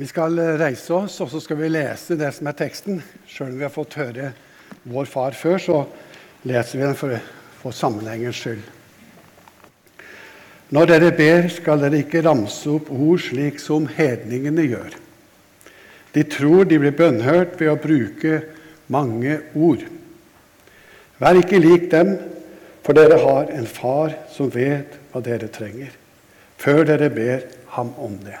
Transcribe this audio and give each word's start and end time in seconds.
Vi 0.00 0.08
skal 0.08 0.38
reise 0.56 0.94
oss, 0.96 1.18
og 1.20 1.28
så 1.28 1.40
skal 1.44 1.58
vi 1.60 1.68
lese 1.68 2.16
det 2.16 2.30
som 2.32 2.48
er 2.48 2.56
teksten. 2.56 3.02
Sjøl 3.28 3.50
om 3.52 3.58
vi 3.60 3.66
har 3.66 3.74
fått 3.74 3.98
høre 4.00 4.32
Vår 4.88 5.08
Far 5.10 5.36
før, 5.36 5.58
så 5.60 5.80
leser 6.48 6.78
vi 6.78 6.86
den 6.86 6.96
for, 6.96 7.18
for 7.60 7.76
sammenhengens 7.76 8.40
skyld. 8.40 8.62
Når 10.72 10.88
dere 10.88 11.10
ber, 11.12 11.48
skal 11.52 11.82
dere 11.84 12.00
ikke 12.00 12.22
ramse 12.24 12.70
opp 12.72 12.88
ord 12.88 13.20
slik 13.20 13.60
som 13.60 13.84
hedningene 13.92 14.64
gjør. 14.64 14.94
De 16.16 16.22
tror 16.28 16.64
de 16.68 16.78
blir 16.80 16.94
bønnhørt 16.96 17.58
ved 17.60 17.68
å 17.72 17.80
bruke 17.80 18.38
mange 18.92 19.38
ord. 19.52 19.84
Vær 21.20 21.36
ikke 21.40 21.60
lik 21.60 21.90
dem, 21.92 22.14
for 22.82 22.96
dere 22.96 23.20
har 23.20 23.52
en 23.52 23.68
far 23.68 24.16
som 24.32 24.48
vet 24.52 24.96
hva 25.12 25.20
dere 25.24 25.52
trenger, 25.52 25.92
før 26.56 26.88
dere 26.88 27.12
ber 27.12 27.44
ham 27.76 27.92
om 28.00 28.16
det. 28.24 28.40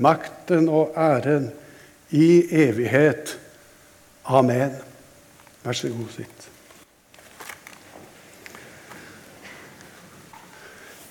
makten 0.00 0.68
og 0.68 0.94
æren 0.98 1.50
i 2.10 2.46
evighet. 2.50 3.36
Amen. 4.24 4.72
Vær 5.64 5.76
så 5.76 5.90
god, 5.92 6.08
sitt. 6.14 6.46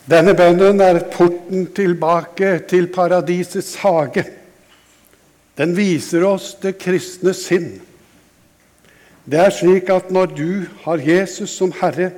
Denne 0.10 0.34
bønnen 0.34 0.82
er 0.82 1.04
porten 1.14 1.68
tilbake 1.78 2.56
til 2.70 2.88
paradisets 2.90 3.76
hage. 3.84 4.24
Den 5.60 5.76
viser 5.78 6.26
oss 6.26 6.56
det 6.64 6.80
kristne 6.82 7.36
sinn. 7.38 7.76
Det 9.30 9.38
er 9.44 9.54
slik 9.54 9.92
at 9.94 10.10
når 10.10 10.32
du 10.34 10.52
har 10.86 11.04
Jesus 11.06 11.54
som 11.54 11.74
Herre, 11.78 12.10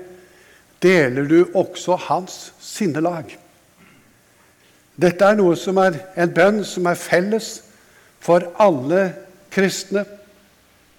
deler 0.81 1.27
du 1.27 1.39
også 1.57 1.97
hans 2.07 2.53
sinnelag. 2.63 3.35
Dette 5.01 5.25
er 5.25 5.37
noe 5.39 5.57
som 5.57 5.79
er 5.81 5.97
en 6.19 6.33
bønn 6.33 6.61
som 6.67 6.87
er 6.89 6.99
felles 6.99 7.53
for 8.21 8.45
alle 8.61 9.07
kristne 9.53 10.03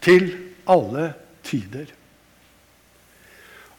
til 0.02 0.32
alle 0.68 1.12
tider. 1.46 1.86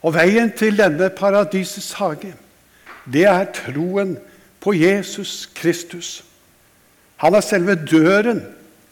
Og 0.04 0.16
veien 0.16 0.52
til 0.56 0.78
denne 0.80 1.10
paradisets 1.16 1.94
hage, 2.00 2.34
det 3.08 3.26
er 3.28 3.52
troen 3.56 4.16
på 4.64 4.74
Jesus 4.76 5.50
Kristus. 5.56 6.22
Han 7.24 7.36
er 7.36 7.44
selve 7.44 7.76
døren 7.76 8.42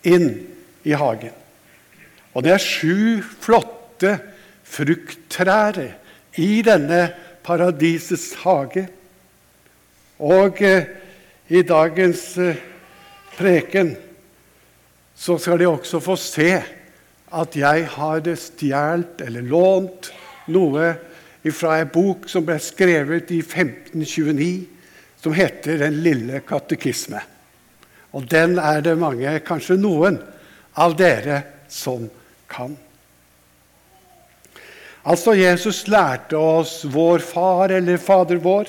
inn 0.08 0.30
i 0.88 0.96
hagen. 0.96 1.36
Og 2.32 2.44
det 2.44 2.54
er 2.56 2.64
sju 2.64 3.20
flotte 3.44 4.18
frukttrær 4.64 5.80
i 6.40 6.62
denne 6.64 7.02
paradisets 7.44 8.34
hage. 8.44 8.86
Og 10.22 10.62
eh, 10.64 10.88
i 11.52 11.62
dagens 11.68 12.38
eh, 12.38 12.56
preken, 13.36 13.96
så 15.16 15.36
skal 15.38 15.60
de 15.60 15.68
også 15.68 16.00
få 16.00 16.16
se 16.16 16.52
at 17.32 17.56
jeg 17.60 17.88
har 17.92 18.28
stjålet 18.40 19.24
eller 19.26 19.44
lånt 19.44 20.08
noe 20.52 20.94
fra 21.52 21.74
en 21.82 21.90
bok 21.92 22.30
som 22.32 22.46
ble 22.48 22.56
skrevet 22.64 23.34
i 23.36 23.42
1529, 23.44 24.64
som 25.20 25.34
heter 25.36 25.78
'Den 25.78 26.00
lille 26.04 26.40
katekisme'. 26.40 27.22
Og 28.14 28.32
den 28.32 28.58
er 28.60 28.82
det 28.82 28.98
mange, 28.98 29.40
kanskje 29.40 29.76
noen, 29.78 30.22
av 30.76 30.96
dere 30.96 31.44
som 31.68 32.10
kan. 32.48 32.78
Altså, 35.04 35.34
Jesus 35.34 35.88
lærte 35.88 36.38
oss 36.38 36.86
vår 36.86 37.20
far 37.20 37.70
eller 37.70 37.98
Fader 37.98 38.38
vår. 38.38 38.68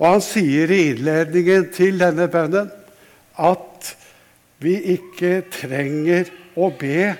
Og 0.00 0.06
han 0.06 0.22
sier 0.24 0.70
i 0.72 0.86
innledningen 0.94 1.68
til 1.76 2.00
denne 2.00 2.26
bønnen 2.32 2.70
at 3.40 3.90
vi 4.60 4.74
ikke 4.96 5.42
trenger 5.52 6.30
å 6.56 6.70
be 6.76 7.12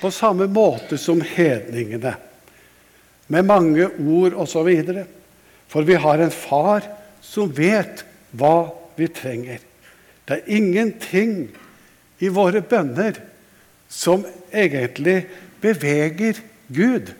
på 0.00 0.10
samme 0.12 0.48
måte 0.50 0.98
som 1.00 1.22
hedningene, 1.24 2.12
med 3.30 3.46
mange 3.48 3.86
ord 3.88 4.34
osv. 4.42 4.68
For 5.70 5.86
vi 5.86 5.96
har 5.96 6.20
en 6.20 6.34
far 6.34 6.84
som 7.24 7.54
vet 7.54 8.02
hva 8.36 8.68
vi 8.98 9.08
trenger. 9.14 9.62
Det 10.26 10.40
er 10.40 10.52
ingenting 10.58 11.48
i 12.18 12.30
våre 12.32 12.60
bønner 12.66 13.16
som 13.88 14.26
egentlig 14.52 15.22
beveger 15.62 16.42
Gud. 16.68 17.14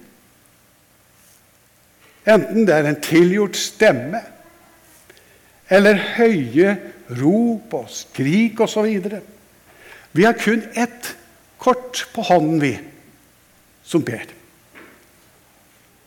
Enten 2.24 2.64
det 2.66 2.76
er 2.76 2.88
en 2.88 3.02
tilgjort 3.04 3.56
stemme, 3.58 4.20
eller 5.74 5.98
høye 6.16 6.76
rop 7.18 7.74
og 7.74 7.90
skrik 7.92 8.60
osv. 8.64 8.88
Vi 10.14 10.26
har 10.26 10.36
kun 10.38 10.62
ett 10.78 11.14
kort 11.58 12.04
på 12.14 12.24
hånden, 12.28 12.60
vi, 12.62 12.74
som 13.82 14.04
ber. 14.04 14.28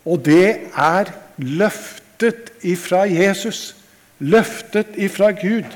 Og 0.08 0.22
det 0.24 0.70
er 0.72 1.10
løftet 1.36 2.54
ifra 2.66 3.04
Jesus, 3.10 3.76
løftet 4.18 4.96
ifra 4.96 5.32
Gud, 5.36 5.68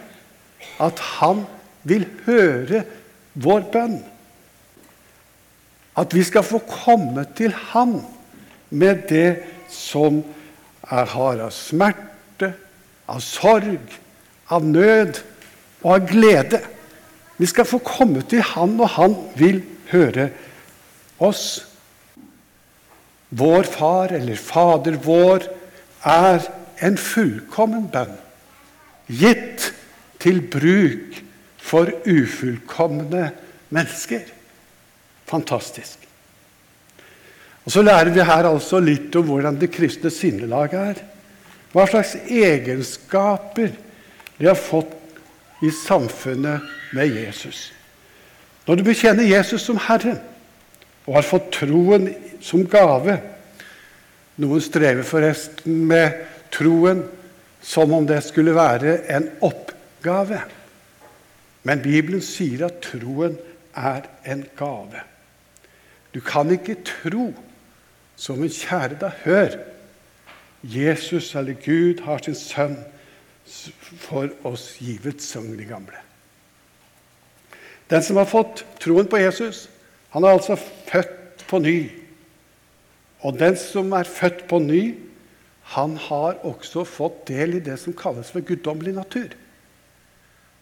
at 0.81 1.03
han 1.19 1.45
vil 1.85 2.07
høre 2.27 2.85
vår 3.35 3.67
bønn. 3.75 3.99
At 5.99 6.15
vi 6.17 6.23
skal 6.25 6.47
få 6.47 6.63
komme 6.65 7.27
til 7.37 7.53
ham 7.75 7.99
med 8.71 9.05
det 9.11 9.43
som 9.69 10.23
er 10.89 11.11
har 11.13 11.43
av 11.45 11.53
smerte 11.53 12.12
av 13.11 13.21
sorg, 13.25 13.99
av 14.53 14.65
nød 14.65 15.21
og 15.83 15.91
av 15.97 16.07
glede. 16.11 16.63
Vi 17.41 17.49
skal 17.51 17.67
få 17.67 17.81
komme 17.85 18.23
til 18.29 18.45
Han, 18.53 18.79
og 18.81 18.89
Han 18.97 19.17
vil 19.39 19.63
høre 19.91 20.31
oss. 21.23 21.65
Vår 23.33 23.65
Far, 23.65 24.13
eller 24.13 24.37
Fader 24.37 24.99
vår, 25.03 25.49
er 26.05 26.45
en 26.83 26.99
fullkommen 26.99 27.87
bønn, 27.93 28.15
gitt 29.07 29.71
til 30.23 30.43
bruk 30.53 31.19
for 31.63 31.91
ufullkomne 32.05 33.31
mennesker. 33.73 34.25
Fantastisk. 35.31 35.99
Og 37.65 37.73
Så 37.73 37.83
lærer 37.83 38.11
vi 38.11 38.25
her 38.27 38.49
altså 38.49 38.81
litt 38.83 39.15
om 39.17 39.29
hvordan 39.31 39.59
det 39.61 39.71
kristne 39.73 40.11
sinnelaget 40.11 40.81
er. 40.83 41.03
Hva 41.73 41.87
slags 41.89 42.17
egenskaper 42.29 43.73
de 44.39 44.49
har 44.49 44.59
fått 44.59 44.93
i 45.63 45.71
samfunnet 45.73 46.65
med 46.93 47.15
Jesus. 47.17 47.71
Når 48.67 48.79
du 48.79 48.85
bekjenner 48.87 49.27
Jesus 49.27 49.65
som 49.67 49.81
Herre 49.81 50.19
og 51.07 51.17
har 51.17 51.27
fått 51.27 51.53
troen 51.57 52.11
som 52.43 52.67
gave 52.71 53.19
Noen 54.41 54.63
strever 54.65 55.05
forresten 55.05 55.83
med 55.91 56.23
troen 56.53 57.03
som 57.63 57.93
om 57.93 58.07
det 58.09 58.23
skulle 58.25 58.55
være 58.57 58.95
en 59.13 59.29
oppgave. 59.45 60.41
Men 61.69 61.83
Bibelen 61.85 62.23
sier 62.25 62.65
at 62.67 62.81
troen 62.87 63.37
er 63.77 64.09
en 64.25 64.47
gave. 64.59 65.05
Du 66.17 66.21
kan 66.25 66.51
ikke 66.53 66.81
tro 66.85 67.29
som 68.17 68.41
en 68.43 68.53
kjære 68.53 68.99
da 69.05 69.13
hør 69.23 69.59
Jesus 70.63 71.35
eller 71.35 71.59
Gud 71.59 72.01
har 72.07 72.23
sin 72.23 72.39
sønn 72.39 72.79
for 73.99 74.31
oss 74.47 74.77
givet, 74.79 75.23
sang 75.23 75.51
de 75.59 75.67
gamle. 75.67 75.99
Den 77.91 78.05
som 78.05 78.17
har 78.17 78.29
fått 78.31 78.65
troen 78.81 79.09
på 79.11 79.21
Jesus, 79.21 79.67
han 80.15 80.25
er 80.25 80.37
altså 80.37 80.57
født 80.57 81.45
på 81.51 81.59
ny. 81.61 81.91
Og 83.23 83.37
den 83.39 83.57
som 83.59 83.93
er 83.97 84.09
født 84.09 84.47
på 84.49 84.61
ny, 84.63 84.95
han 85.75 85.97
har 85.97 86.41
også 86.47 86.85
fått 86.89 87.27
del 87.31 87.59
i 87.59 87.65
det 87.65 87.79
som 87.81 87.97
kalles 87.97 88.31
for 88.33 88.45
guddommelig 88.45 88.95
natur. 88.97 89.35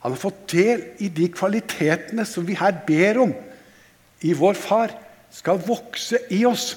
Han 0.01 0.15
har 0.15 0.21
fått 0.21 0.45
del 0.53 0.85
i 1.03 1.11
de 1.13 1.29
kvalitetene 1.33 2.25
som 2.29 2.47
vi 2.49 2.57
her 2.57 2.73
ber 2.87 3.21
om 3.27 3.35
i 4.25 4.33
vår 4.37 4.57
Far, 4.59 4.93
skal 5.31 5.61
vokse 5.63 6.19
i 6.35 6.43
oss. 6.49 6.73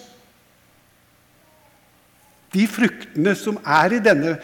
De 2.53 2.67
fruktene 2.69 3.33
som 3.37 3.57
er 3.65 3.97
i 3.97 4.03
denne, 4.03 4.35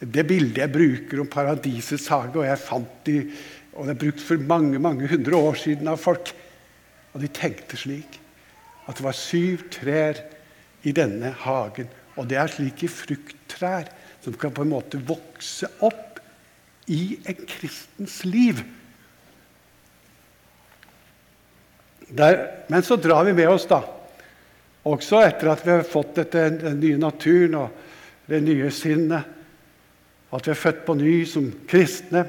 det 0.00 0.24
bildet 0.28 0.62
jeg 0.62 0.72
bruker 0.72 1.22
om 1.22 1.30
paradisets 1.30 2.08
hage, 2.12 2.38
og 2.38 2.46
jeg 2.46 2.64
fant 2.64 2.98
de 3.08 3.20
Og 3.78 3.86
det 3.86 3.92
er 3.92 3.98
brukt 4.00 4.22
for 4.26 4.40
mange 4.42 4.78
mange 4.82 5.06
hundre 5.06 5.36
år 5.36 5.54
siden 5.54 5.86
av 5.86 6.00
folk. 6.02 6.32
Og 7.14 7.20
de 7.22 7.28
tenkte 7.30 7.76
slik 7.78 8.18
at 8.88 8.96
det 8.98 9.04
var 9.04 9.14
syv 9.14 9.68
trær 9.70 10.18
i 10.82 10.90
denne 10.96 11.30
hagen. 11.44 11.86
Og 12.18 12.26
det 12.26 12.40
er 12.40 12.50
slike 12.50 12.88
frukttrær 12.90 13.86
som 14.24 14.34
kan 14.34 14.50
på 14.50 14.64
en 14.64 14.72
måte 14.72 14.98
vokse 14.98 15.68
opp 15.78 16.18
i 16.90 17.20
en 17.28 17.38
kristens 17.46 18.24
liv. 18.26 18.64
Der, 22.08 22.64
men 22.72 22.82
så 22.82 22.96
drar 22.96 23.28
vi 23.28 23.36
med 23.36 23.50
oss, 23.52 23.68
da, 23.68 23.82
også 24.84 25.22
etter 25.26 25.50
at 25.52 25.64
vi 25.66 25.72
har 25.74 25.86
fått 25.86 26.14
dette, 26.20 26.44
den 26.60 26.78
nye 26.80 27.00
naturen 27.00 27.56
og 27.58 28.28
det 28.28 28.42
nye 28.44 28.70
sinnet, 28.74 29.34
at 30.28 30.46
vi 30.46 30.52
er 30.52 30.60
født 30.60 30.84
på 30.86 30.96
ny 30.98 31.14
som 31.28 31.48
kristne, 31.68 32.26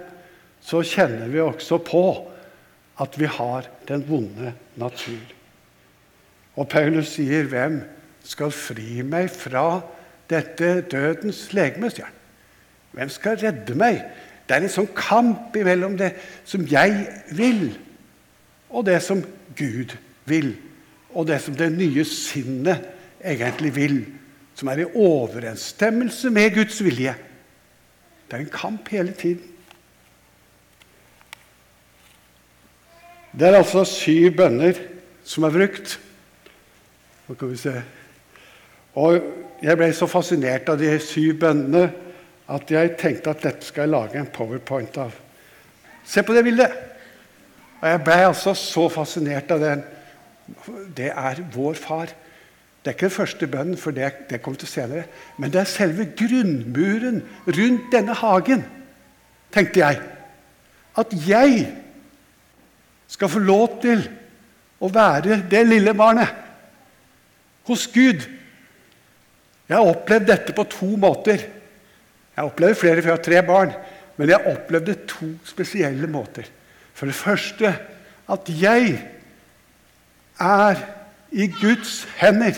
så 0.63 0.81
kjenner 0.83 1.27
vi 1.31 1.41
også 1.43 1.79
på 1.83 2.03
at 2.99 3.15
vi 3.19 3.27
har 3.31 3.67
den 3.87 4.03
vonde 4.07 4.53
natur. 4.79 5.35
Og 6.55 6.67
Paulus 6.67 7.15
sier, 7.15 7.43
'Hvem 7.43 7.81
skal 8.23 8.51
fri 8.51 9.01
meg 9.01 9.29
fra 9.29 9.81
dette 10.29 10.81
dødens 10.81 11.53
legeme?' 11.53 11.89
sier 11.89 12.05
han. 12.05 12.15
Hvem 12.91 13.09
skal 13.09 13.37
redde 13.37 13.75
meg? 13.75 14.03
Det 14.47 14.55
er 14.57 14.61
en 14.65 14.69
sånn 14.69 14.89
kamp 14.95 15.55
mellom 15.55 15.97
det 15.97 16.13
som 16.45 16.65
jeg 16.65 17.07
vil, 17.31 17.77
og 18.69 18.85
det 18.85 19.01
som 19.05 19.23
Gud 19.55 19.93
vil. 20.25 20.55
Og 21.13 21.27
det 21.27 21.39
som 21.41 21.55
det 21.57 21.71
nye 21.73 22.05
sinnet 22.05 22.85
egentlig 23.19 23.71
vil, 23.75 23.99
som 24.55 24.69
er 24.71 24.83
i 24.83 24.89
overensstemmelse 24.91 26.29
med 26.35 26.53
Guds 26.57 26.81
vilje. 26.83 27.15
Det 28.27 28.37
er 28.37 28.43
en 28.43 28.53
kamp 28.53 28.89
hele 28.93 29.13
tiden. 29.17 29.55
Det 33.31 33.47
er 33.47 33.59
altså 33.59 33.85
syv 33.85 34.31
bønner 34.37 34.77
som 35.23 35.45
er 35.45 35.53
brukt. 35.53 35.99
Nå 37.27 37.35
kan 37.37 37.51
vi 37.51 37.59
se. 37.61 37.73
Og 38.97 39.19
jeg 39.61 39.77
ble 39.77 39.89
så 39.93 40.07
fascinert 40.09 40.69
av 40.71 40.79
de 40.81 40.91
syv 41.03 41.37
bønnene 41.43 41.85
at 42.49 42.71
jeg 42.73 42.95
tenkte 42.97 43.33
at 43.35 43.43
dette 43.45 43.67
skal 43.67 43.85
jeg 43.85 43.93
lage 43.93 44.17
en 44.19 44.31
powerpoint 44.33 44.97
av. 44.97 45.13
Se 46.05 46.23
på 46.25 46.33
det 46.33 46.43
bildet! 46.47 46.73
Og 47.79 47.85
jeg 47.87 48.01
ble 48.03 48.15
altså 48.27 48.55
så 48.57 48.87
fascinert 48.91 49.51
av 49.55 49.61
den. 49.63 49.83
Det 50.97 51.11
er 51.11 51.43
vår 51.53 51.77
far. 51.79 52.11
Det 52.79 52.91
er 52.91 52.95
ikke 52.95 53.09
den 53.09 53.17
første 53.17 53.47
bønnen, 53.47 53.77
for 53.77 53.91
det, 53.91 54.11
det 54.29 54.41
kommer 54.41 54.59
til 54.59 54.71
senere. 54.71 55.03
Men 55.37 55.51
det 55.51 55.61
er 55.61 55.69
selve 55.69 56.07
grunnmuren 56.17 57.21
rundt 57.47 57.91
denne 57.91 58.15
hagen, 58.15 58.63
tenkte 59.51 59.83
jeg. 59.83 59.99
At 60.97 61.13
jeg 61.27 61.67
skal 63.09 63.31
få 63.31 63.41
lov 63.43 63.79
til 63.83 64.05
å 64.79 64.89
være 64.93 65.41
det 65.51 65.65
lille 65.67 65.93
barnet 65.97 66.31
hos 67.67 67.87
Gud. 67.91 68.23
Jeg 69.69 69.77
har 69.77 69.85
opplevd 69.91 70.29
dette 70.31 70.55
på 70.55 70.65
to 70.71 70.89
måter. 70.97 71.43
Jeg 71.43 72.39
har 72.39 72.47
opplevd 72.47 72.79
flere, 72.79 73.01
for 73.01 73.11
jeg 73.11 73.17
har 73.17 73.25
tre 73.27 73.41
barn. 73.45 73.75
Men 74.17 74.31
jeg 74.31 74.39
har 74.39 74.55
opplevd 74.55 74.87
det 74.89 74.97
to 75.11 75.29
spesielle 75.47 76.07
måter. 76.11 76.47
For 76.95 77.11
det 77.11 77.15
første 77.15 77.75
at 78.29 78.49
jeg 78.61 78.97
er 80.39 80.81
i 81.31 81.47
Guds 81.47 82.07
hender. 82.17 82.53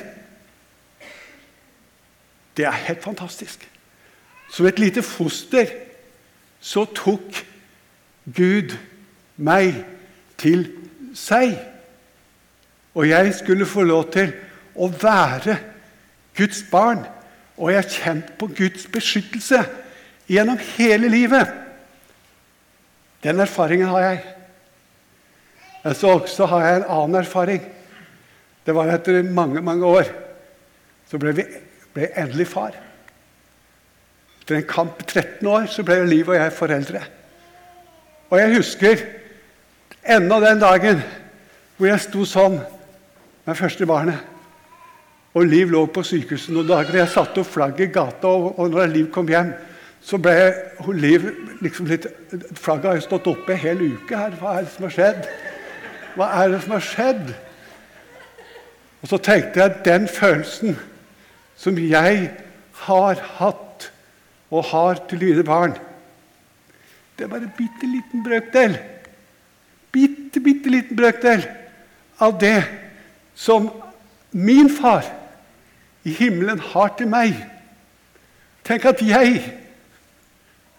Det 2.58 2.66
er 2.66 2.72
helt 2.72 3.04
fantastisk. 3.04 3.68
Som 4.52 4.66
et 4.66 4.80
lite 4.80 5.04
foster 5.04 5.66
så 6.60 6.86
tok 6.86 7.46
Gud 8.36 8.76
meg 9.38 9.86
til 10.38 10.68
seg. 11.18 11.56
Og 12.94 13.08
jeg 13.10 13.34
skulle 13.36 13.66
få 13.66 13.86
lov 13.88 14.12
til 14.14 14.34
å 14.76 14.92
være 14.92 15.58
Guds 16.38 16.64
barn. 16.72 17.06
Og 17.58 17.72
jeg 17.72 17.82
har 17.82 17.96
kjent 17.96 18.36
på 18.40 18.50
Guds 18.58 18.88
beskyttelse 18.92 19.64
gjennom 20.30 20.60
hele 20.76 21.10
livet. 21.12 21.48
Den 23.24 23.40
erfaringen 23.40 23.88
har 23.88 24.06
jeg. 24.06 24.22
Så 25.82 26.14
også 26.14 26.46
har 26.52 26.66
jeg 26.66 26.82
en 26.82 26.90
annen 26.94 27.20
erfaring. 27.24 27.64
Det 28.66 28.76
var 28.76 28.92
etter 28.94 29.24
mange, 29.26 29.62
mange 29.66 29.86
år 29.86 30.10
så 31.10 31.20
ble 31.20 31.34
vi 31.36 31.46
ble 31.92 32.08
endelig 32.16 32.48
far. 32.52 32.76
Etter 34.42 34.60
en 34.60 34.68
kamp 34.70 35.02
i 35.02 35.08
13 35.08 35.48
år 35.50 35.68
så 35.72 35.84
ble 35.86 36.02
Liv 36.08 36.30
og 36.30 36.38
jeg 36.38 36.54
foreldre. 36.56 37.02
Og 38.32 38.40
jeg 38.40 38.56
husker 38.56 39.04
ennå 40.16 40.40
den 40.44 40.62
dagen 40.62 41.02
hvor 41.78 41.90
jeg 41.90 42.04
sto 42.06 42.24
sånn 42.28 42.60
med 43.48 43.58
første 43.58 43.88
barnet. 43.90 44.22
Og 45.36 45.48
Liv 45.48 45.72
lå 45.72 45.86
på 45.92 46.04
sykehuset 46.04 46.54
noen 46.56 46.70
dager. 46.70 47.02
Jeg 47.02 47.12
satte 47.12 47.42
opp 47.44 47.52
flagget 47.52 47.90
i 47.90 47.94
gata, 47.94 48.32
og, 48.32 48.60
og 48.60 48.72
når 48.72 48.92
Liv 48.92 49.12
kom 49.14 49.30
hjem, 49.32 49.54
så 50.04 50.20
ble 50.22 50.34
Liv 50.98 51.28
liksom 51.62 51.88
litt 51.90 52.08
Flagget 52.58 52.88
har 52.90 52.98
jo 52.98 53.06
stått 53.06 53.30
oppe 53.32 53.54
en 53.54 53.62
hel 53.62 53.84
uke 53.94 54.18
her. 54.18 54.36
Hva 54.40 54.58
er 54.58 54.66
det 54.66 54.74
som 54.74 54.88
har 54.88 54.96
skjedd? 54.96 55.28
Hva 56.16 56.28
er 56.42 56.52
det 56.52 56.62
som 56.64 56.76
har 56.76 56.86
skjedd? 56.86 57.34
Og 59.02 59.10
så 59.10 59.18
tenkte 59.18 59.62
jeg 59.62 59.72
at 59.72 59.86
den 59.86 60.08
følelsen 60.08 60.76
som 61.58 61.78
jeg 61.78 62.32
har 62.86 63.24
hatt 63.38 63.88
og 64.52 64.66
har 64.72 65.02
til 65.10 65.22
dine 65.22 65.44
barn, 65.48 65.76
det 67.18 67.26
er 67.26 67.32
bare 67.32 67.46
en 67.46 67.58
bitte 67.58 67.88
liten 67.88 68.24
brøkdel. 68.26 68.78
Bitte, 69.92 70.40
bitte 70.40 70.72
liten 70.74 70.98
brøkdel 70.98 71.44
av 72.22 72.38
det 72.42 72.64
som 73.38 73.70
min 74.32 74.70
far 74.70 75.06
i 76.04 76.14
himmelen 76.18 76.60
har 76.72 76.96
til 76.98 77.10
meg. 77.12 77.36
Tenk 78.66 78.86
at 78.90 79.04
jeg 79.06 79.42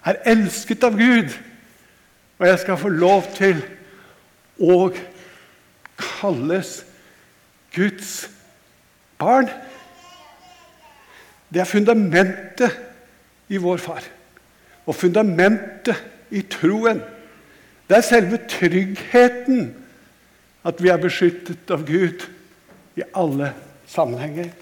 er 0.02 0.19
elsket 0.26 0.84
av 0.87 0.99
Gud, 0.99 1.31
og 2.38 2.46
jeg 2.49 2.58
skal 2.58 2.81
få 2.81 2.90
lov 2.90 3.29
til 3.37 3.62
å 4.58 4.88
kalles 6.03 6.81
Guds 7.75 8.31
barn. 9.19 9.49
Det 11.53 11.61
er 11.63 11.69
fundamentet 11.69 12.79
i 13.53 13.61
vår 13.61 13.81
far, 13.83 14.05
og 14.87 14.97
fundamentet 14.97 15.99
i 16.33 16.43
troen. 16.49 17.03
Det 17.89 17.99
er 17.99 18.07
selve 18.07 18.41
tryggheten 18.49 19.67
at 20.65 20.81
vi 20.81 20.93
er 20.93 21.01
beskyttet 21.03 21.71
av 21.75 21.85
Gud 21.87 22.25
i 22.97 23.05
alle 23.19 23.53
sammenhenger. 23.91 24.53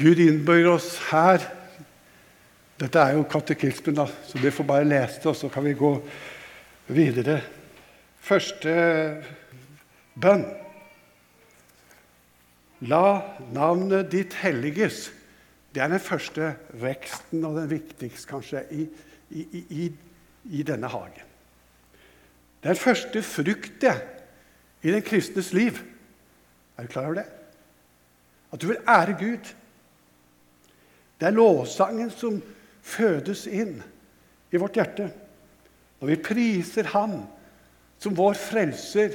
Gud 0.00 0.22
innbøyer 0.22 0.72
oss 0.74 0.96
her 1.10 1.44
Dette 2.74 2.98
er 2.98 3.12
jo 3.14 3.22
katekismen, 3.30 3.94
da, 3.94 4.08
så 4.26 4.40
det 4.42 4.50
får 4.50 4.66
bare 4.66 4.86
lese 4.88 5.20
det, 5.22 5.28
og 5.30 5.36
så 5.38 5.46
kan 5.48 5.62
vi 5.62 5.76
gå 5.78 5.92
videre. 6.90 7.36
Første 8.18 8.72
bønn. 10.20 10.44
La 12.84 13.36
navnet 13.54 14.10
ditt 14.12 14.36
helliges. 14.42 15.08
Det 15.74 15.82
er 15.82 15.90
den 15.90 16.02
første 16.02 16.54
veksten, 16.78 17.44
og 17.46 17.58
den 17.58 17.70
viktigste 17.70 18.30
kanskje, 18.30 18.64
i, 18.70 18.86
i, 19.34 19.62
i, 19.84 19.88
i 20.60 20.66
denne 20.66 20.90
hagen. 20.92 21.32
Den 22.64 22.78
første 22.78 23.22
fruktet 23.26 24.84
i 24.84 24.92
den 24.92 25.02
kristnes 25.04 25.52
liv. 25.56 25.80
Er 26.76 26.86
du 26.86 26.92
klar 26.92 27.08
over 27.08 27.20
det? 27.20 27.26
At 28.52 28.62
du 28.62 28.68
vil 28.70 28.82
ære 28.88 29.16
Gud. 29.18 29.50
Det 31.20 31.26
er 31.28 31.34
lovsangen 31.34 32.10
som 32.12 32.40
fødes 32.84 33.46
inn 33.48 33.78
i 34.52 34.60
vårt 34.60 34.76
hjerte 34.78 35.08
når 35.98 36.10
vi 36.10 36.20
priser 36.20 36.90
Ham 36.92 37.22
som 38.02 38.16
vår 38.18 38.34
frelser 38.36 39.14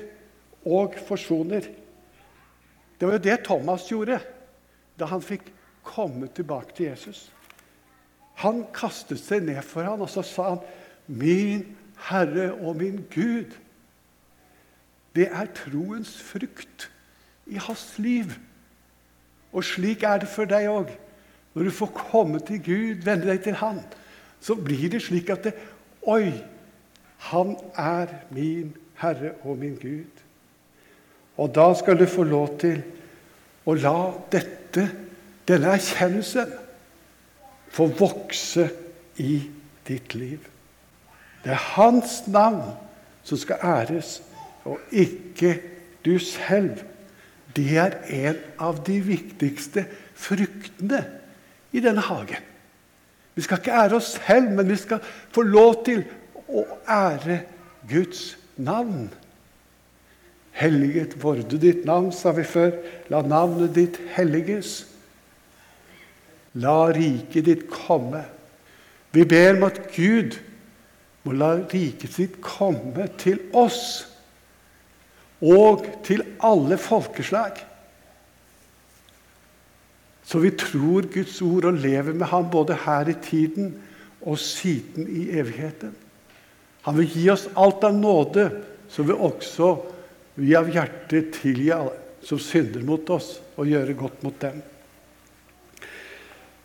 og 0.65 0.95
forsoner. 1.07 1.67
Det 2.99 3.07
var 3.07 3.15
jo 3.15 3.23
det 3.23 3.43
Thomas 3.45 3.87
gjorde 3.87 4.19
da 4.99 5.07
han 5.07 5.23
fikk 5.23 5.47
komme 5.87 6.27
tilbake 6.35 6.75
til 6.75 6.89
Jesus. 6.89 7.29
Han 8.43 8.65
kastet 8.75 9.19
seg 9.19 9.43
ned 9.47 9.61
for 9.63 9.83
ham, 9.83 10.01
og 10.01 10.09
så 10.09 10.21
sa 10.21 10.49
han, 10.49 10.59
'Min 11.07 11.77
Herre 12.09 12.53
og 12.53 12.75
min 12.75 13.05
Gud'. 13.11 13.55
Det 15.15 15.27
er 15.31 15.45
troens 15.55 16.21
frukt 16.21 16.91
i 17.47 17.55
hans 17.55 17.99
liv. 17.99 18.25
Og 19.51 19.63
slik 19.63 20.03
er 20.03 20.17
det 20.17 20.29
for 20.29 20.45
deg 20.45 20.69
òg. 20.69 20.91
Når 21.53 21.63
du 21.63 21.71
får 21.71 21.87
komme 21.87 22.39
til 22.39 22.63
Gud, 22.63 23.01
vende 23.03 23.27
deg 23.27 23.43
til 23.43 23.53
Han, 23.53 23.81
så 24.39 24.55
blir 24.55 24.89
det 24.89 25.01
slik 25.01 25.29
at 25.29 25.43
det, 25.43 25.53
Oi, 26.01 26.31
Han 27.17 27.57
er 27.75 28.07
min 28.31 28.77
Herre 28.95 29.33
og 29.43 29.57
min 29.57 29.75
Gud. 29.75 30.28
Og 31.39 31.53
da 31.55 31.69
skal 31.77 31.99
du 31.99 32.05
få 32.09 32.25
lov 32.27 32.57
til 32.59 32.81
å 33.69 33.75
la 33.79 33.97
dette, 34.31 34.85
denne 35.47 35.75
erkjennelsen, 35.77 36.51
få 37.69 37.87
vokse 37.99 38.65
i 39.21 39.37
ditt 39.87 40.15
liv. 40.17 40.41
Det 41.43 41.53
er 41.53 41.67
Hans 41.77 42.21
navn 42.27 42.73
som 43.23 43.39
skal 43.39 43.63
æres, 43.63 44.19
og 44.67 44.81
ikke 44.91 45.55
du 46.05 46.17
selv. 46.19 46.81
Det 47.55 47.65
er 47.77 47.95
en 48.09 48.41
av 48.61 48.81
de 48.85 48.99
viktigste 49.01 49.85
fruktene 50.19 51.01
i 51.71 51.81
denne 51.83 52.03
hagen. 52.03 52.43
Vi 53.35 53.45
skal 53.45 53.61
ikke 53.61 53.77
ære 53.85 53.95
oss 53.95 54.17
selv, 54.17 54.51
men 54.57 54.69
vi 54.69 54.75
skal 54.75 54.99
få 55.31 55.45
lov 55.47 55.83
til 55.87 56.03
å 56.49 56.65
ære 56.89 57.39
Guds 57.89 58.33
navn. 58.57 59.07
Helliget 60.59 61.15
vorde 61.23 61.57
ditt 61.61 61.85
navn, 61.87 62.11
sa 62.11 62.33
vi 62.35 62.43
før. 62.43 62.73
La 63.11 63.21
navnet 63.23 63.71
ditt 63.77 63.99
helliges. 64.15 64.83
La 66.59 66.89
riket 66.91 67.47
ditt 67.47 67.65
komme. 67.71 68.25
Vi 69.15 69.23
ber 69.25 69.55
om 69.55 69.65
at 69.69 69.79
Gud 69.95 70.35
må 71.23 71.35
la 71.37 71.53
riket 71.61 72.11
sitt 72.13 72.39
komme 72.43 73.07
til 73.21 73.39
oss 73.55 74.05
og 75.39 75.85
til 76.03 76.25
alle 76.43 76.75
folkeslag. 76.81 77.61
Så 80.27 80.41
vi 80.43 80.51
tror 80.59 81.07
Guds 81.09 81.39
ord 81.41 81.65
og 81.71 81.79
lever 81.81 82.13
med 82.13 82.27
ham 82.29 82.49
både 82.51 82.75
her 82.83 83.09
i 83.09 83.15
tiden 83.23 83.71
og 84.21 84.37
siden 84.39 85.07
i 85.07 85.29
evigheten. 85.39 85.95
Han 86.85 86.97
vil 86.99 87.09
gi 87.15 87.23
oss 87.31 87.47
alt 87.57 87.83
av 87.87 87.95
nåde, 87.95 88.49
så 88.89 89.05
vi 89.07 89.15
også 89.15 89.71
vi 90.39 90.55
av 90.55 90.69
hjertet 90.71 91.33
tilgi 91.41 91.69
alle 91.75 91.97
som 92.23 92.39
synder 92.39 92.83
mot 92.83 93.09
oss, 93.15 93.37
og 93.55 93.67
gjøre 93.69 93.95
godt 93.97 94.23
mot 94.25 94.35
dem. 94.41 94.59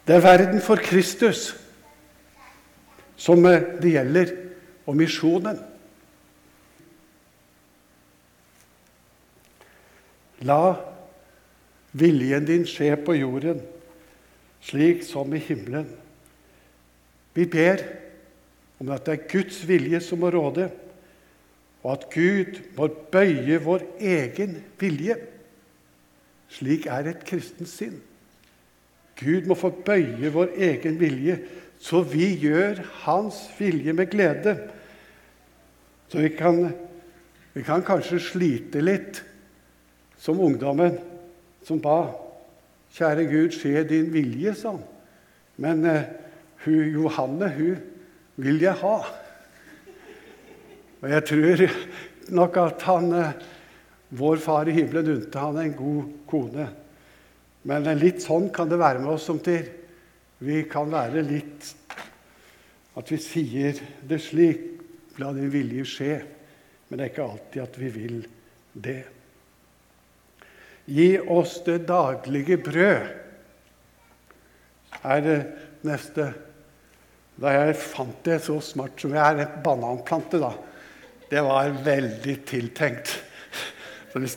Det 0.04 0.16
er 0.16 0.24
verden 0.24 0.60
for 0.62 0.80
Kristus 0.82 1.52
som 3.16 3.44
eh, 3.46 3.62
det 3.80 3.94
gjelder, 3.94 4.32
og 4.84 4.98
misjonen. 4.98 5.56
La 10.44 10.74
viljen 11.96 12.44
din 12.44 12.66
skje 12.68 12.90
på 13.00 13.14
jorden, 13.16 13.62
slik 14.64 15.06
som 15.06 15.32
i 15.32 15.40
himmelen. 15.40 15.86
Vi 17.34 17.46
ber 17.48 17.80
om 18.82 18.90
at 18.92 19.06
det 19.06 19.14
er 19.14 19.28
Guds 19.30 19.62
vilje 19.64 20.02
som 20.04 20.20
må 20.20 20.28
råde, 20.34 20.68
og 21.84 21.92
at 21.92 22.06
Gud 22.14 22.60
må 22.78 22.88
bøye 23.12 23.58
vår 23.60 23.84
egen 24.00 24.56
vilje. 24.80 25.18
Slik 26.48 26.88
er 26.88 27.10
et 27.10 27.24
kristent 27.28 27.68
sinn. 27.68 27.98
Gud 29.20 29.46
må 29.46 29.56
få 29.58 29.70
bøye 29.84 30.32
vår 30.32 30.56
egen 30.56 30.96
vilje, 30.98 31.36
så 31.78 32.00
vi 32.08 32.30
gjør 32.40 32.80
Hans 33.04 33.44
vilje 33.58 33.92
med 33.92 34.08
glede. 34.10 34.56
Så 36.08 36.24
vi 36.24 36.30
kan, 36.34 36.72
vi 37.52 37.62
kan 37.62 37.84
kanskje 37.84 38.22
slite 38.22 38.80
litt, 38.80 39.20
som 40.18 40.40
ungdommen 40.40 40.96
som 41.66 41.80
ba. 41.84 42.14
Kjære 42.94 43.26
Gud, 43.28 43.52
skje 43.52 43.82
din 43.88 44.12
vilje, 44.14 44.54
sa 44.56 44.72
han. 44.76 44.84
Men 45.60 45.84
uh, 45.84 46.00
hun, 46.64 46.80
Johanne, 46.94 47.50
hun 47.56 47.76
vil 48.36 48.62
jeg 48.62 48.78
ha. 48.80 48.96
Og 51.04 51.10
jeg 51.12 51.24
tror 51.28 51.62
nok 52.32 52.54
at 52.62 52.82
han, 52.88 53.10
uh, 53.12 53.34
vår 54.16 54.40
far 54.40 54.68
i 54.70 54.72
himmelen 54.72 55.18
unte 55.18 55.42
han 55.42 55.58
en 55.60 55.74
god 55.76 56.12
kone. 56.30 56.64
Men 57.68 57.88
litt 58.00 58.24
sånn 58.24 58.48
kan 58.54 58.70
det 58.70 58.80
være 58.80 59.02
med 59.02 59.12
oss 59.12 59.26
som 59.28 59.40
til. 59.44 59.66
Vi 60.44 60.62
kan 60.68 60.88
være 60.92 61.24
litt 61.24 61.72
At 62.94 63.08
vi 63.10 63.16
sier 63.18 63.78
det 64.06 64.20
slik 64.22 64.70
La 65.18 65.32
din 65.34 65.50
vilje 65.50 65.84
skje. 65.86 66.14
Men 66.88 66.98
det 66.98 67.04
er 67.04 67.12
ikke 67.12 67.26
alltid 67.26 67.62
at 67.62 67.76
vi 67.78 67.88
vil 67.90 68.16
det. 68.72 69.00
Gi 70.86 71.08
oss 71.20 71.56
det 71.66 71.80
daglige 71.88 72.58
brød, 72.62 73.06
er 75.04 75.22
det 75.24 75.38
neste. 75.86 76.26
Da 77.40 77.54
jeg 77.54 77.76
fant 77.80 78.20
det 78.26 78.40
så 78.44 78.60
smart 78.62 79.00
som 79.00 79.14
jeg 79.16 79.22
er, 79.22 79.42
en 79.42 79.62
bananplante, 79.64 80.38
da 80.42 80.52
Det 81.30 81.40
var 81.40 81.72
veldig 81.84 82.36
tiltenkt. 82.46 83.14
Så 84.12 84.20
hvis, 84.22 84.36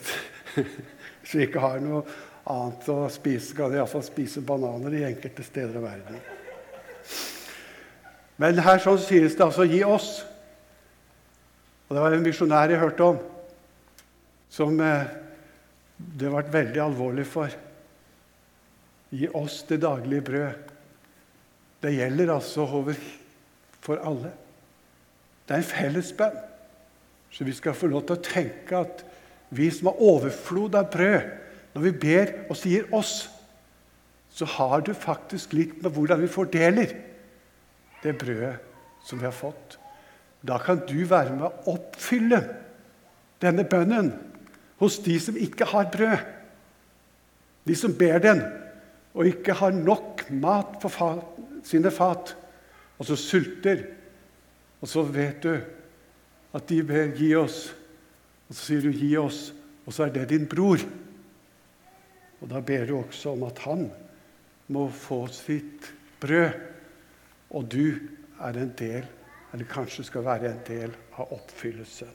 hvis 0.56 1.36
vi 1.36 1.46
ikke 1.46 1.62
har 1.62 1.82
noe 1.84 2.04
annet 2.48 2.88
å 2.90 3.04
spise, 3.12 3.56
kan 3.58 3.72
vi 3.72 3.80
iallfall 3.80 4.06
spise 4.06 4.42
bananer 4.46 4.96
i 4.96 5.06
enkelte 5.10 5.46
steder 5.46 5.78
av 5.80 5.88
verden. 5.90 6.20
Men 8.38 8.62
her 8.62 8.82
sånn 8.82 9.00
sies 9.02 9.36
det 9.36 9.46
altså 9.46 9.66
'gi 9.66 9.84
oss'. 9.84 10.24
Og 11.88 11.96
Det 11.96 12.02
var 12.04 12.14
en 12.14 12.24
misjonær 12.24 12.70
jeg 12.70 12.80
hørte 12.82 13.04
om, 13.04 13.20
som 14.52 14.80
eh, 14.84 15.08
det 15.98 16.30
ble 16.30 16.44
veldig 16.52 16.82
alvorlig 16.84 17.26
for. 17.26 17.54
Gi 19.10 19.30
oss 19.34 19.62
det 19.70 19.80
daglige 19.82 20.26
brød. 20.28 20.74
Det 21.82 21.94
gjelder 21.96 22.34
altså 22.34 22.66
over 22.68 22.98
for 23.82 24.04
alle. 24.04 24.34
Det 25.48 25.56
er 25.56 25.64
en 25.64 25.72
felles. 25.72 26.12
Så 27.32 27.44
vi 27.44 27.54
skal 27.54 27.76
få 27.76 27.90
lov 27.92 28.06
til 28.08 28.18
å 28.18 28.24
tenke 28.24 28.78
at 28.80 29.04
vi 29.50 29.70
som 29.72 29.92
har 29.92 30.02
overflod 30.04 30.76
av 30.76 30.90
brød, 30.92 31.34
når 31.76 31.84
vi 31.84 31.92
ber 31.92 32.32
og 32.50 32.58
sier 32.58 32.88
'oss', 32.92 33.30
så 34.30 34.46
har 34.46 34.82
du 34.82 34.94
faktisk 34.94 35.54
litt 35.54 35.82
med 35.84 35.92
hvordan 35.92 36.22
vi 36.22 36.28
fordeler 36.28 36.94
det 38.04 38.18
brødet 38.18 38.60
som 39.06 39.20
vi 39.20 39.26
har 39.26 39.34
fått. 39.34 39.78
Da 40.48 40.58
kan 40.58 40.82
du 40.88 41.06
være 41.06 41.34
med 41.36 41.48
å 41.48 41.74
oppfylle 41.74 42.42
denne 43.42 43.64
bønnen 43.64 44.12
hos 44.78 45.00
de 45.00 45.20
som 45.20 45.38
ikke 45.38 45.66
har 45.66 45.90
brød. 45.94 46.18
De 47.68 47.76
som 47.76 47.94
ber 47.98 48.20
den 48.24 48.44
og 49.18 49.26
ikke 49.26 49.56
har 49.58 49.74
nok 49.74 50.28
mat 50.30 50.78
fat, 50.86 51.24
sine 51.66 51.92
fat, 51.92 52.36
og 52.98 53.06
så 53.06 53.18
sulter. 53.18 53.82
Og 54.82 54.90
så 54.90 55.02
vet 55.02 55.42
du 55.42 55.56
at 56.58 56.70
de 56.70 56.82
ber 56.84 57.14
'gi 57.14 57.36
oss', 57.38 57.76
og 58.50 58.56
så 58.56 58.62
sier 58.66 58.82
du 58.82 58.92
'gi 58.92 59.16
oss', 59.18 59.54
og 59.86 59.94
så 59.94 60.08
er 60.08 60.10
det 60.14 60.30
din 60.30 60.48
bror. 60.48 60.82
Og 62.42 62.50
da 62.50 62.60
ber 62.62 62.86
du 62.86 62.98
også 62.98 63.34
om 63.34 63.44
at 63.44 63.60
han 63.60 63.92
må 64.68 64.90
få 64.90 65.28
sitt 65.28 65.94
brød, 66.20 66.52
og 67.50 67.72
du 67.72 68.00
er 68.42 68.58
en 68.58 68.74
del, 68.78 69.06
eller 69.54 69.66
kanskje 69.66 70.04
skal 70.04 70.26
være 70.26 70.52
en 70.52 70.64
del 70.68 70.96
av 71.18 71.32
oppfyllelsen. 71.34 72.12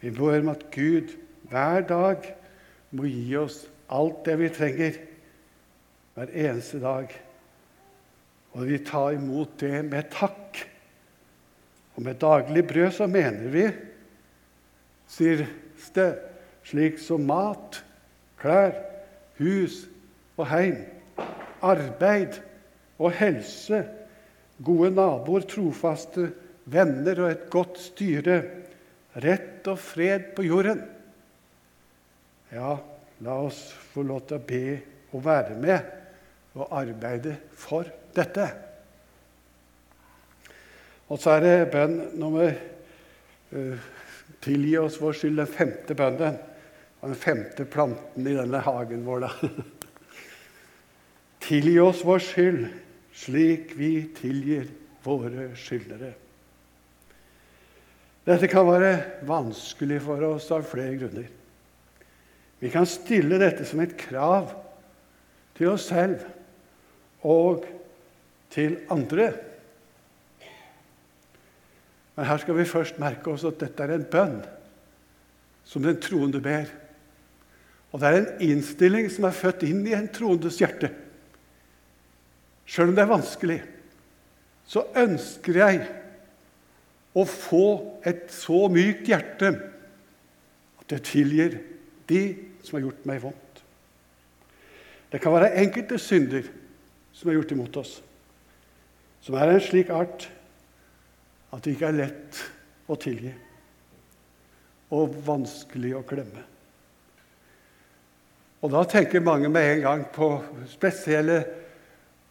Vi 0.00 0.10
ber 0.10 0.40
om 0.40 0.48
at 0.48 0.70
Gud 0.72 1.14
hver 1.50 1.84
dag 1.88 2.34
må 2.90 3.06
gi 3.08 3.36
oss 3.36 3.64
alt 3.92 4.24
det 4.24 4.38
vi 4.40 4.48
trenger, 4.48 4.98
hver 6.14 6.30
eneste 6.30 6.80
dag. 6.80 7.10
Og 8.54 8.66
vi 8.68 8.78
tar 8.86 9.16
imot 9.16 9.58
det 9.60 9.84
med 9.84 10.10
takk. 10.14 10.60
Og 11.94 12.02
med 12.02 12.18
daglig 12.22 12.64
brød 12.66 12.90
så 12.96 13.06
mener 13.10 13.50
vi, 13.52 13.66
sier 15.10 15.44
det, 15.94 16.08
slik 16.66 16.98
som 16.98 17.26
mat, 17.28 17.82
klær, 18.40 18.74
hus 19.38 19.84
og 20.38 20.48
heim, 20.50 20.80
arbeid 21.64 22.40
og 22.98 23.12
helse, 23.14 23.84
gode 24.64 24.90
naboer, 24.94 25.46
trofaste 25.48 26.30
venner 26.70 27.20
og 27.22 27.30
et 27.30 27.46
godt 27.52 27.78
styre, 27.82 28.40
rett 29.22 29.68
og 29.70 29.78
fred 29.78 30.32
på 30.34 30.46
jorden. 30.46 30.82
Ja, 32.54 32.76
la 33.24 33.38
oss 33.46 33.66
få 33.92 34.04
lov 34.06 34.24
til 34.28 34.40
å 34.40 34.46
be 34.46 34.64
og 35.14 35.24
være 35.26 35.58
med 35.58 36.58
og 36.58 36.70
arbeide 36.74 37.36
for 37.58 37.86
dette. 38.14 38.48
Og 41.14 41.20
så 41.22 41.36
er 41.36 41.44
det 41.44 41.70
bønn 41.70 42.00
nummer 42.18 42.50
uh, 43.54 43.90
Tilgi 44.42 44.74
oss 44.80 44.96
vår 45.00 45.14
skyld, 45.16 45.38
den 45.38 45.48
femte 45.48 45.94
bønnen 45.96 46.34
og 46.98 47.12
den 47.12 47.20
femte 47.20 47.64
planten 47.68 48.26
i 48.26 48.34
denne 48.34 48.60
hagen 48.64 49.04
vår, 49.06 49.24
da. 49.24 49.52
Tilgi 51.44 51.76
oss 51.80 52.02
vår 52.04 52.20
skyld, 52.24 52.66
slik 53.14 53.72
vi 53.78 53.90
tilgir 54.16 54.66
våre 55.04 55.50
skyldnere. 55.56 56.10
Dette 58.24 58.48
kan 58.48 58.66
være 58.68 58.92
vanskelig 59.28 60.00
for 60.04 60.28
oss 60.32 60.50
av 60.56 60.66
flere 60.66 60.98
grunner. 60.98 61.30
Vi 62.58 62.72
kan 62.72 62.88
stille 62.88 63.38
dette 63.40 63.68
som 63.68 63.84
et 63.84 63.96
krav 64.00 64.50
til 65.56 65.74
oss 65.76 65.90
selv 65.92 66.24
og 67.24 67.68
til 68.54 68.80
andre. 68.92 69.30
Men 72.14 72.28
her 72.28 72.38
skal 72.38 72.56
vi 72.58 72.68
først 72.68 73.00
merke 73.02 73.32
oss 73.32 73.46
at 73.48 73.58
dette 73.62 73.82
er 73.82 73.96
en 73.96 74.06
bønn 74.10 74.38
som 75.66 75.82
den 75.82 75.98
troende 76.02 76.40
ber. 76.44 76.68
Og 77.94 78.00
det 78.00 78.08
er 78.10 78.18
en 78.20 78.44
innstilling 78.50 79.08
som 79.10 79.26
er 79.26 79.36
født 79.36 79.64
inn 79.66 79.82
i 79.86 79.94
en 79.96 80.10
troendes 80.12 80.58
hjerte. 80.60 80.90
Sjøl 82.66 82.90
om 82.90 82.96
det 82.96 83.04
er 83.04 83.10
vanskelig, 83.12 83.58
så 84.66 84.86
ønsker 84.96 85.60
jeg 85.60 85.82
å 87.14 87.24
få 87.28 87.66
et 88.06 88.26
så 88.32 88.64
mykt 88.72 89.10
hjerte 89.10 89.52
at 90.80 90.94
jeg 90.96 91.06
tilgir 91.06 91.58
de 92.10 92.22
som 92.64 92.78
har 92.78 92.86
gjort 92.86 93.06
meg 93.08 93.20
vondt. 93.22 93.60
Det 95.12 95.20
kan 95.22 95.36
være 95.36 95.54
enkelte 95.62 96.00
synder 96.02 96.48
som 97.14 97.30
er 97.30 97.38
gjort 97.38 97.52
imot 97.54 97.76
oss, 97.78 97.92
som 99.22 99.36
er 99.38 99.46
av 99.46 99.54
en 99.54 99.62
slik 99.62 99.92
art 99.94 100.26
at 101.54 101.62
det 101.62 101.76
ikke 101.76 101.90
er 101.92 102.00
lett 102.02 102.40
å 102.90 102.96
tilgi 103.00 103.32
og 104.94 105.14
vanskelig 105.26 105.94
å 105.96 106.02
glemme. 106.06 106.42
Og 108.64 108.72
da 108.72 108.82
tenker 108.88 109.24
mange 109.24 109.50
med 109.52 109.70
en 109.70 109.82
gang 109.84 110.04
på 110.14 110.28
spesielle 110.70 111.40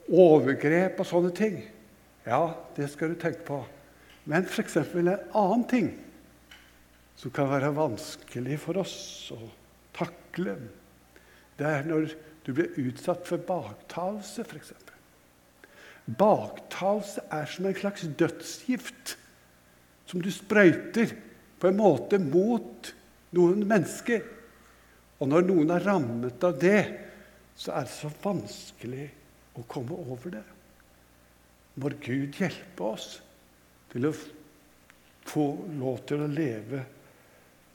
overgrep 0.09 0.99
og 1.01 1.07
sånne 1.07 1.33
ting. 1.35 1.59
Ja, 2.25 2.53
det 2.77 2.89
skal 2.93 3.13
du 3.13 3.19
tenke 3.21 3.43
på. 3.45 3.59
Men 4.29 4.47
f.eks. 4.47 4.77
en 4.79 5.11
annen 5.11 5.65
ting 5.69 5.91
som 7.19 7.33
kan 7.35 7.51
være 7.51 7.73
vanskelig 7.75 8.57
for 8.63 8.79
oss 8.81 8.95
å 9.35 9.39
takle, 9.93 10.55
det 11.59 11.69
er 11.69 11.85
når 11.85 12.15
du 12.43 12.53
blir 12.55 12.73
utsatt 12.81 13.27
for 13.27 13.43
baktalelse, 13.45 14.47
f.eks. 14.47 14.73
Baktalelse 16.05 17.23
er 17.31 17.47
som 17.47 17.67
en 17.67 17.77
slags 17.77 18.03
dødsgift 18.19 19.15
som 20.09 20.21
du 20.21 20.29
sprøyter 20.33 21.13
på 21.59 21.69
en 21.69 21.79
måte 21.79 22.19
mot 22.19 22.89
noen 23.33 23.63
mennesker. 23.67 24.25
Og 25.23 25.29
når 25.31 25.47
noen 25.47 25.71
er 25.71 25.85
rammet 25.87 26.43
av 26.43 26.57
det, 26.59 26.81
så 27.55 27.77
er 27.77 27.87
det 27.87 27.95
så 27.95 28.11
vanskelig 28.23 29.07
å 29.55 29.63
komme 29.69 29.95
over 29.95 30.33
det. 30.33 30.43
Må 31.79 31.89
Gud 32.03 32.35
hjelpe 32.37 32.85
oss 32.85 33.07
til 33.93 34.09
å 34.09 34.13
få 35.23 35.45
lov 35.79 36.03
til 36.09 36.25
å 36.25 36.29
leve 36.29 36.83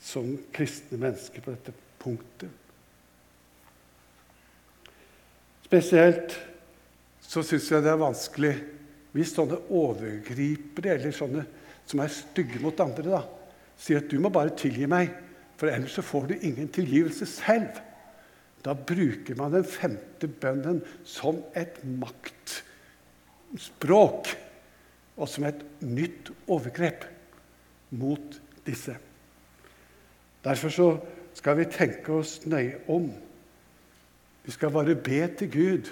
som 0.03 0.29
kristne 0.55 1.01
mennesker 1.01 1.43
på 1.43 1.55
dette 1.55 1.75
punktet. 1.99 2.51
Spesielt 5.65 6.37
så 7.29 7.43
syns 7.45 7.69
jeg 7.71 7.85
det 7.85 7.91
er 7.93 8.01
vanskelig 8.01 8.55
hvis 9.13 9.35
sånne 9.37 9.59
overgripere 9.75 10.95
eller 10.97 11.13
sånne 11.13 11.45
som 11.89 12.01
er 12.01 12.09
stygge 12.13 12.61
mot 12.61 12.81
andre, 12.81 13.05
da, 13.09 13.23
sier 13.77 13.99
at 14.01 14.09
'du 14.09 14.19
må 14.21 14.29
bare 14.33 14.57
tilgi 14.57 14.87
meg', 14.89 15.13
for 15.57 15.67
ellers 15.69 15.95
så 15.97 16.03
får 16.03 16.27
du 16.29 16.35
ingen 16.41 16.69
tilgivelse 16.69 17.27
selv. 17.27 17.69
Da 18.65 18.75
bruker 18.75 19.35
man 19.37 19.53
den 19.53 19.65
femte 19.65 20.29
bønnen 20.29 20.83
som 21.05 21.45
et 21.55 21.85
maktspråk 21.85 22.59
og 25.17 25.29
som 25.29 25.45
et 25.45 25.83
nytt 25.83 26.31
overgrep 26.47 27.05
mot 27.91 28.41
disse. 28.67 28.97
Derfor 30.45 30.69
så 30.69 31.01
skal 31.35 31.57
vi 31.59 31.65
tenke 31.65 32.13
oss 32.13 32.47
nøye 32.47 32.77
om. 32.89 33.13
Vi 34.45 34.51
skal 34.55 34.71
bare 34.71 34.95
be 34.95 35.27
til 35.39 35.51
Gud 35.51 35.91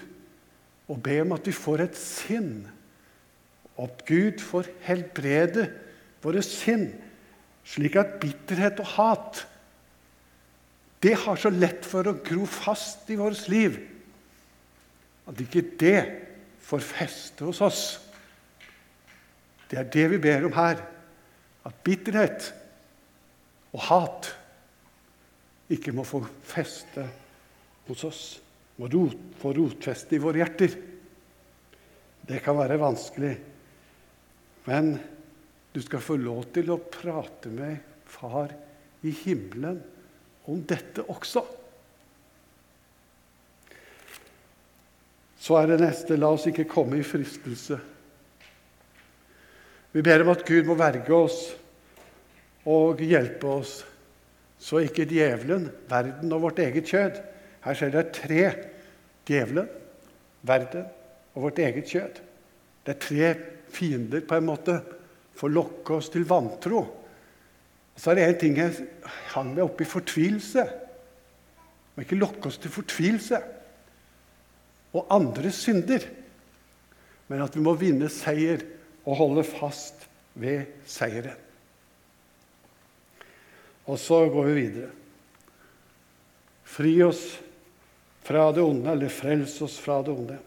og 0.87 1.03
be 1.03 1.19
om 1.23 1.35
at 1.35 1.47
vi 1.49 1.55
får 1.55 1.83
et 1.87 1.99
sinn. 1.99 2.67
At 3.81 4.05
Gud 4.09 4.41
får 4.41 4.71
helbrede 4.87 5.67
våre 6.25 6.43
sinn, 6.43 6.89
slik 7.67 7.99
at 8.01 8.17
bitterhet 8.23 8.81
og 8.83 8.91
hat 8.97 9.45
det 11.05 11.13
har 11.27 11.37
så 11.39 11.53
lett 11.53 11.85
for 11.87 12.09
å 12.09 12.17
gro 12.25 12.47
fast 12.49 13.11
i 13.13 13.19
vårt 13.21 13.45
liv 13.53 13.77
at 15.27 15.41
ikke 15.43 15.63
det 15.79 16.01
får 16.67 16.83
feste 16.83 17.47
hos 17.47 17.61
oss. 17.63 17.83
Det 19.71 19.79
er 19.79 19.91
det 19.91 20.07
vi 20.15 20.21
ber 20.23 20.47
om 20.47 20.55
her. 20.55 20.81
At 21.67 21.79
bitterhet 21.87 22.53
og 23.75 23.83
hat 23.89 24.31
ikke 25.71 25.95
må 25.95 26.07
få 26.07 26.23
feste 26.47 27.09
hos 27.89 28.05
oss, 28.07 28.23
må 28.77 28.89
rot, 28.93 29.19
få 29.41 29.53
rotfeste 29.57 30.17
i 30.17 30.23
våre 30.23 30.43
hjerter. 30.43 30.77
Det 32.27 32.41
kan 32.45 32.59
være 32.59 32.79
vanskelig, 32.81 33.35
men 34.67 34.97
du 35.73 35.83
skal 35.85 36.03
få 36.03 36.17
lov 36.21 36.49
til 36.57 36.73
å 36.73 36.81
prate 36.81 37.53
med 37.53 37.93
Far 38.07 38.53
i 39.03 39.11
himmelen 39.25 39.81
om 40.47 40.61
dette 40.69 41.03
også. 41.11 41.43
Så 45.43 45.59
er 45.59 45.73
det 45.73 45.81
neste 45.83 46.19
la 46.19 46.31
oss 46.35 46.47
ikke 46.49 46.69
komme 46.71 47.01
i 47.01 47.07
fristelse. 47.07 47.79
Vi 49.91 50.05
ber 50.07 50.23
om 50.23 50.33
at 50.33 50.47
Gud 50.47 50.71
må 50.71 50.79
verge 50.79 51.19
oss 51.19 51.41
og 52.67 53.03
hjelpe 53.03 53.51
oss, 53.59 53.79
så 54.59 54.81
ikke 54.83 55.07
djevelen, 55.11 55.69
verden 55.91 56.33
og 56.35 56.47
vårt 56.49 56.63
eget 56.65 56.91
kjød 56.91 57.21
Her 57.67 57.75
ser 57.75 57.91
dere 57.91 58.13
tre 58.15 58.43
djevelen, 59.27 59.67
verden 60.47 60.87
og 61.35 61.49
vårt 61.49 61.59
eget 61.59 61.91
kjød. 61.91 62.21
Det 62.87 62.95
er 62.95 63.03
tre 63.03 63.31
fiender 63.75 64.23
på 64.23 64.37
en 64.39 64.47
måte 64.47 64.77
for 65.37 65.49
å 65.49 65.57
lokke 65.57 65.97
oss 65.99 66.13
til 66.15 66.27
vantro. 66.29 66.85
Og 66.87 67.99
så 67.99 68.13
er 68.13 68.21
det 68.21 68.27
en 68.29 68.39
ting 68.41 68.61
jeg 68.61 68.87
hang 69.33 69.51
meg 69.51 69.65
opp 69.65 69.83
i 69.83 69.89
fortvilelse. 69.89 70.63
Må 71.97 72.05
ikke 72.05 72.21
lokke 72.21 72.53
oss 72.53 72.61
til 72.63 72.71
fortvilelse 72.71 73.41
og 74.97 75.11
andre 75.13 75.51
synder, 75.53 76.05
men 77.27 77.43
at 77.43 77.57
vi 77.57 77.65
må 77.65 77.75
vinne 77.77 78.09
seier 78.13 78.63
og 79.03 79.19
holde 79.19 79.43
fast 79.49 80.07
ved 80.39 80.71
seieren. 80.87 81.35
Og 83.87 83.99
så 84.03 84.23
går 84.31 84.49
vi 84.49 84.55
videre. 84.61 84.93
Fri 86.67 86.95
oss 87.07 87.25
fra 88.27 88.51
det 88.53 88.65
onde, 88.65 88.91
eller 88.91 89.13
frels 89.13 89.61
oss 89.63 89.79
fra 89.79 90.01
det 90.03 90.11
onde. 90.11 90.39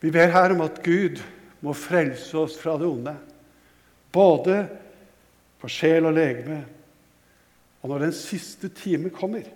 Vi 0.00 0.10
ber 0.14 0.32
her 0.34 0.54
om 0.54 0.64
at 0.66 0.80
Gud 0.82 1.22
må 1.62 1.74
frelse 1.74 2.38
oss 2.38 2.56
fra 2.58 2.76
det 2.78 2.86
onde, 2.86 3.14
både 4.14 4.58
for 5.58 5.70
sjel 5.70 6.08
og 6.10 6.16
legeme. 6.18 6.58
Og 7.82 7.92
når 7.92 8.08
den 8.08 8.14
siste 8.16 8.70
time 8.74 9.10
kommer, 9.14 9.46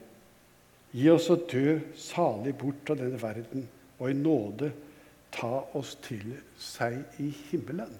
gi 0.92 1.08
oss 1.10 1.30
å 1.32 1.40
dø 1.48 1.78
salig 1.98 2.54
bort 2.58 2.90
av 2.92 3.00
denne 3.00 3.18
verden 3.18 3.66
og 3.98 4.10
i 4.10 4.16
nåde 4.18 4.72
ta 5.32 5.62
oss 5.78 5.94
til 6.04 6.34
seg 6.60 6.98
i 7.22 7.30
himmelen. 7.48 7.92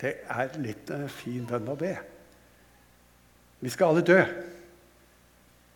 Det 0.00 0.16
er 0.26 0.56
litt 0.58 0.90
en 0.90 1.06
fin 1.12 1.44
bønn 1.46 1.70
å 1.70 1.78
be. 1.78 1.92
Vi 3.62 3.70
skal 3.70 3.92
alle 3.92 4.02
dø. 4.02 4.18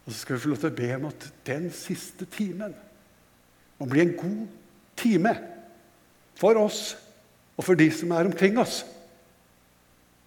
Og 0.07 0.13
så 0.13 0.19
skal 0.21 0.37
vi 0.37 0.43
få 0.45 0.53
lov 0.53 0.61
til 0.63 0.71
å 0.71 0.79
be 0.79 0.91
om 0.97 1.09
at 1.11 1.29
den 1.49 1.67
siste 1.75 2.29
timen 2.31 2.75
må 3.77 3.89
bli 3.91 4.05
en 4.05 4.15
god 4.17 4.45
time 4.97 5.33
for 6.39 6.59
oss 6.61 6.95
og 7.57 7.65
for 7.65 7.79
de 7.79 7.89
som 7.93 8.13
er 8.15 8.29
omkring 8.29 8.61
oss. 8.61 8.85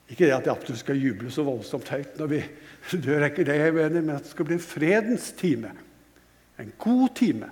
Ikke 0.10 0.26
det 0.26 0.34
at 0.34 0.48
jeg 0.48 0.56
absolutt 0.56 0.82
skal 0.82 1.00
juble 1.00 1.32
så 1.32 1.46
voldsomt 1.46 1.92
høyt 1.94 2.18
når 2.20 2.32
vi 2.32 2.42
dør, 3.06 3.22
er 3.22 3.30
ikke 3.30 3.48
det 3.48 3.60
jeg 3.60 3.76
mener, 3.78 4.02
men 4.02 4.16
at 4.18 4.26
det 4.26 4.34
skal 4.34 4.50
bli 4.50 4.58
en 4.58 4.66
fredens 4.66 5.32
time. 5.38 5.72
En 6.60 6.72
god 6.82 7.14
time. 7.16 7.52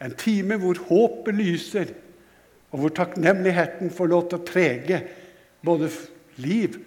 En 0.00 0.14
time 0.16 0.56
hvor 0.62 0.78
håpet 0.88 1.36
lyser, 1.36 1.90
og 2.70 2.84
hvor 2.84 2.92
takknemligheten 2.94 3.90
får 3.92 4.12
lov 4.12 4.28
til 4.30 4.38
å 4.38 4.46
prege 4.46 5.00
både 5.66 5.90
liv 6.40 6.78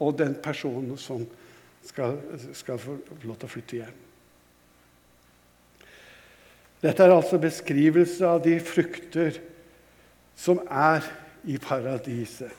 og 0.00 0.16
den 0.18 0.32
personen 0.42 0.96
som 0.98 1.26
skal, 1.86 2.18
skal 2.56 2.80
få 2.82 2.98
lov 3.24 3.38
til 3.38 3.48
å 3.48 3.52
flytte 3.52 3.80
hjem. 3.80 4.02
Dette 6.82 7.02
er 7.02 7.14
altså 7.14 7.38
beskrivelse 7.40 8.26
av 8.28 8.42
de 8.44 8.58
frukter 8.62 9.38
som 10.36 10.60
er 10.68 11.06
i 11.48 11.56
paradiset. 11.62 12.52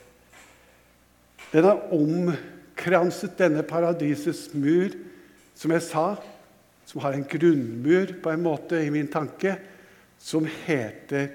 Den 1.51 1.67
har 1.67 1.93
omkranset 1.95 3.37
denne 3.39 3.63
paradisets 3.63 4.49
mur, 4.57 4.95
som 5.55 5.71
jeg 5.71 5.85
sa, 5.85 6.07
som 6.87 7.03
har 7.03 7.15
en 7.15 7.27
grunnmur 7.27 8.17
på 8.23 8.31
en 8.33 8.43
måte 8.43 8.81
i 8.83 8.91
min 8.93 9.07
tanke, 9.11 9.55
som 10.17 10.47
heter 10.65 11.29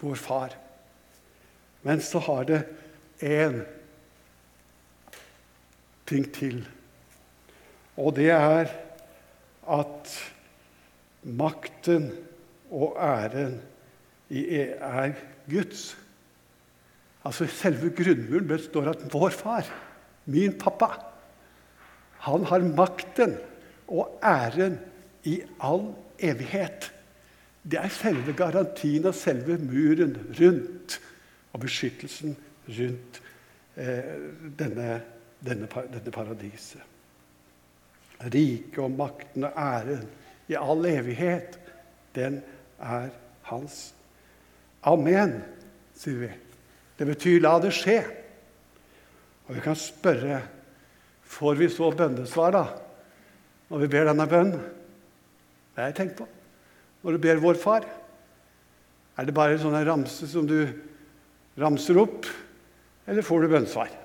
vår 0.00 0.18
far. 0.18 0.56
Men 1.84 2.00
så 2.04 2.18
har 2.24 2.48
det 2.48 2.62
én 3.20 3.60
ting 6.10 6.26
til. 6.34 6.60
Og 8.00 8.14
det 8.16 8.30
er 8.34 8.70
at 9.70 10.12
makten 11.22 12.10
og 12.70 12.96
æren 12.98 13.60
er 14.30 15.12
Guds. 15.50 15.98
Altså 17.24 17.46
Selve 17.46 17.90
grunnmuren 17.92 18.48
består 18.48 18.92
av 18.94 19.02
vår 19.12 19.34
far, 19.34 19.66
min 20.30 20.54
pappa, 20.58 20.94
han 22.24 22.44
har 22.48 22.64
makten 22.76 23.36
og 23.88 24.20
æren 24.24 24.78
i 25.28 25.40
all 25.60 25.90
evighet. 26.20 26.90
Det 27.62 27.78
er 27.80 27.92
selve 27.92 28.32
garantien 28.36 29.04
og 29.08 29.14
selve 29.16 29.58
muren 29.60 30.16
rundt 30.38 30.96
og 31.52 31.60
beskyttelsen 31.64 32.36
rundt 32.68 33.20
eh, 33.76 34.16
denne, 34.58 35.00
denne, 35.44 35.68
denne 35.92 36.12
paradiset. 36.14 36.82
Riket 38.20 38.78
og 38.82 38.92
makten 38.92 39.46
og 39.48 39.56
æren 39.56 40.04
i 40.50 40.56
all 40.58 40.84
evighet, 40.86 41.56
den 42.14 42.40
er 42.80 43.08
hans. 43.48 43.94
Amen, 44.82 45.38
sier 45.96 46.18
vi. 46.26 46.30
Det 46.98 47.06
betyr 47.06 47.40
'la 47.40 47.58
det 47.62 47.72
skje'. 47.72 48.04
Og 49.48 49.54
vi 49.54 49.60
kan 49.60 49.76
spørre 49.76 50.42
får 51.30 51.54
vi 51.54 51.68
så 51.68 51.90
bønnesvar 51.90 52.50
da, 52.50 52.64
når 53.70 53.78
vi 53.78 53.86
ber 53.86 54.04
denne 54.04 54.26
bønnen. 54.26 54.60
Det 55.74 55.82
har 55.82 55.90
jeg 55.90 55.94
tenkt 55.94 56.16
på. 56.18 56.26
Når 57.02 57.12
du 57.12 57.18
ber 57.18 57.42
vår 57.42 57.54
far, 57.54 57.86
er 59.16 59.24
det 59.24 59.34
bare 59.34 59.52
en 59.52 59.62
sånn 59.62 59.86
ramse 59.86 60.26
som 60.26 60.46
du 60.46 60.66
ramser 61.60 61.98
opp, 62.02 62.26
eller 63.06 63.22
får 63.22 63.40
du 63.40 63.48
bønnesvar? 63.48 63.99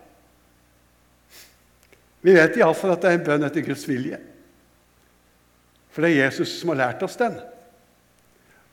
Vi 2.26 2.34
vet 2.34 2.58
iallfall 2.58 2.96
at 2.96 3.04
det 3.04 3.12
er 3.12 3.20
en 3.20 3.28
bønn 3.28 3.46
etter 3.46 3.66
Guds 3.68 3.84
vilje. 3.86 4.18
For 5.94 6.02
det 6.02 6.12
er 6.12 6.26
Jesus 6.26 6.58
som 6.58 6.72
har 6.74 6.82
lært 6.82 7.04
oss 7.06 7.20
den. 7.20 7.38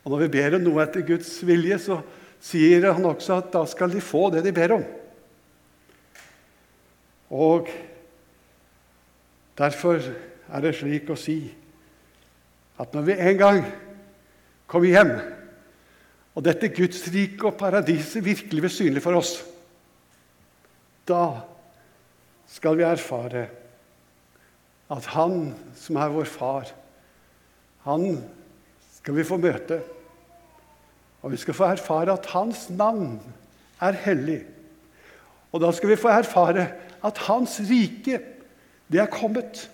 Og 0.02 0.10
når 0.10 0.24
vi 0.24 0.32
ber 0.38 0.56
om 0.56 0.64
noe 0.64 0.82
etter 0.82 1.04
Guds 1.06 1.34
vilje, 1.46 1.76
så 1.78 2.00
sier 2.42 2.88
han 2.88 3.04
også 3.06 3.36
at 3.36 3.52
da 3.52 3.62
skal 3.68 3.92
de 3.92 4.00
få 4.02 4.30
det 4.32 4.42
de 4.46 4.54
ber 4.56 4.74
om. 4.78 4.86
Og 7.32 7.68
derfor 9.60 10.00
er 10.00 10.64
det 10.64 10.74
slik 10.80 11.12
å 11.12 11.20
si 11.20 11.38
at 12.80 12.96
når 12.96 13.06
vi 13.06 13.20
en 13.20 13.38
gang 13.38 13.62
kommer 14.66 14.88
hjem, 14.88 15.14
og 16.32 16.44
dette 16.48 16.72
Guds 16.72 17.04
rike 17.12 17.46
og 17.50 17.58
paradiset 17.60 18.24
virkelig 18.24 18.64
blir 18.64 18.72
synlig 18.72 19.04
for 19.04 19.20
oss, 19.20 19.36
da 21.04 21.51
skal 22.52 22.76
vi 22.76 22.84
erfare 22.84 23.46
at 24.92 25.06
Han 25.14 25.54
som 25.78 25.96
er 25.96 26.12
vår 26.12 26.28
far, 26.28 26.68
han 27.86 28.18
skal 28.98 29.16
vi 29.16 29.24
få 29.26 29.38
møte. 29.40 29.80
Og 31.22 31.32
vi 31.32 31.38
skal 31.40 31.56
få 31.56 31.70
erfare 31.72 32.12
at 32.12 32.28
hans 32.34 32.66
navn 32.70 33.16
er 33.82 33.96
hellig. 34.04 34.42
Og 35.52 35.62
da 35.62 35.70
skal 35.74 35.92
vi 35.92 35.98
få 35.98 36.10
erfare 36.12 36.66
at 37.02 37.18
hans 37.26 37.58
rike, 37.70 38.20
det 38.92 39.00
er 39.00 39.10
kommet. 39.10 39.64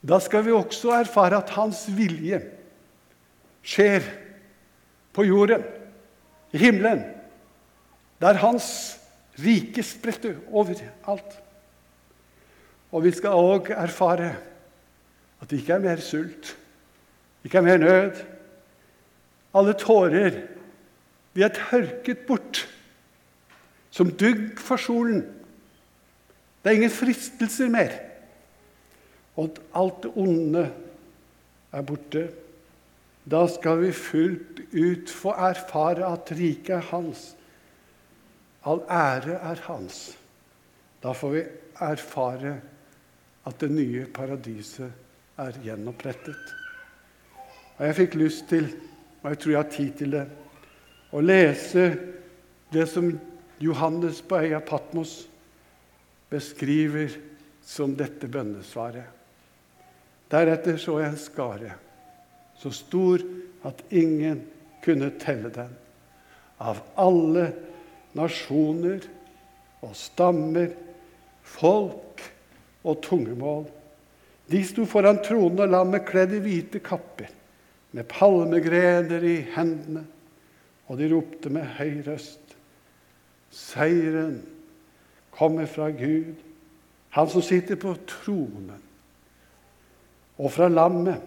Da 0.00 0.20
skal 0.22 0.44
vi 0.46 0.54
også 0.54 0.94
erfare 1.00 1.42
at 1.42 1.52
hans 1.56 1.84
vilje 1.96 2.40
skjer 3.66 4.06
på 5.12 5.26
jorden, 5.26 5.64
i 6.50 6.58
himmelen, 6.58 7.04
der 8.20 8.40
hans 8.40 8.98
rike 9.38 9.82
spretter 9.86 10.38
overalt. 10.50 11.36
Og 12.90 13.04
vi 13.04 13.12
skal 13.14 13.38
òg 13.38 13.70
erfare 13.74 14.32
at 15.40 15.50
det 15.50 15.60
ikke 15.62 15.76
er 15.78 15.84
mer 15.84 16.02
sult, 16.04 16.56
ikke 17.44 17.58
er 17.58 17.66
mer 17.66 17.78
nød. 17.80 18.24
Alle 19.54 19.74
tårer 19.78 20.42
de 21.34 21.42
er 21.46 21.54
tørket 21.54 22.26
bort 22.26 22.64
som 23.90 24.10
dugg 24.10 24.58
for 24.58 24.78
solen. 24.80 25.22
Det 26.62 26.70
er 26.70 26.78
ingen 26.78 26.92
fristelser 26.92 27.70
mer. 27.72 27.94
Og 29.38 29.58
alt 29.74 30.02
det 30.04 30.12
onde 30.18 30.66
er 31.72 31.86
borte. 31.86 32.28
Da 33.30 33.44
skal 33.48 33.80
vi 33.84 33.92
fullt 33.94 34.62
ut 34.74 35.12
få 35.12 35.32
erfare 35.32 36.06
at 36.12 36.32
riket 36.34 36.76
er 36.80 36.88
hans. 36.90 37.30
All 38.66 38.82
ære 38.90 39.38
er 39.38 39.62
hans. 39.68 40.18
Da 41.02 41.14
får 41.16 41.34
vi 41.36 41.44
erfare 41.80 42.58
at 43.48 43.62
det 43.62 43.70
nye 43.72 44.04
paradiset 44.12 45.40
er 45.40 45.58
gjenopprettet. 45.64 46.54
Og 47.78 47.86
jeg 47.86 47.96
fikk 48.02 48.16
lyst 48.20 48.48
til, 48.50 48.68
og 49.22 49.30
jeg 49.30 49.40
tror 49.40 49.52
jeg 49.52 49.62
har 49.62 49.72
tid 49.72 49.92
til 50.00 50.14
det, 50.16 50.26
å 51.10 51.22
lese 51.24 51.86
det 52.70 52.86
som 52.88 53.08
Johannes 53.60 54.20
på 54.22 54.38
øya 54.44 54.60
Patmos 54.64 55.14
beskriver 56.30 57.16
som 57.66 57.96
dette 57.96 58.28
bønnesvaret. 58.30 59.08
Deretter 60.30 60.76
så 60.78 61.00
jeg 61.00 61.10
en 61.10 61.18
skare, 61.18 61.72
så 62.60 62.70
stor 62.70 63.24
at 63.66 63.80
ingen 63.90 64.44
kunne 64.84 65.10
telle 65.20 65.50
den, 65.52 65.72
av 66.60 66.78
alle 67.00 67.48
nasjoner 68.16 69.02
og 69.80 69.96
stammer, 69.96 70.70
folk 71.42 72.09
og 72.84 73.02
tungemål. 73.04 73.66
De 74.50 74.62
sto 74.66 74.86
foran 74.88 75.20
tronen 75.24 75.62
og 75.62 75.70
lammet 75.70 76.06
kledd 76.08 76.34
i 76.34 76.42
hvite 76.42 76.80
kapper 76.82 77.30
med 77.94 78.06
palmegrener 78.10 79.24
i 79.26 79.36
hendene, 79.54 80.04
og 80.90 80.98
de 80.98 81.08
ropte 81.10 81.50
med 81.52 81.66
høy 81.78 82.00
røst. 82.06 82.54
Seieren 83.50 84.40
kommer 85.34 85.66
fra 85.70 85.90
Gud, 85.94 86.34
han 87.10 87.30
som 87.30 87.42
sitter 87.42 87.78
på 87.78 87.96
tronen, 88.06 88.78
og 90.38 90.52
fra 90.54 90.70
lammet. 90.70 91.26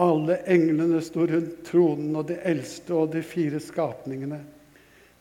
Alle 0.00 0.38
englene 0.48 1.02
sto 1.04 1.26
rundt 1.28 1.66
tronen, 1.68 2.14
og 2.16 2.30
de 2.30 2.38
eldste 2.48 2.94
og 2.96 3.10
de 3.12 3.20
fire 3.26 3.58
skapningene. 3.60 4.38